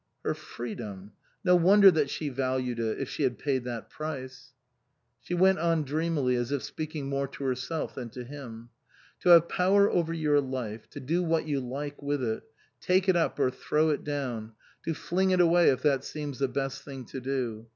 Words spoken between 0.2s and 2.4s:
Her freedom! No wonder that she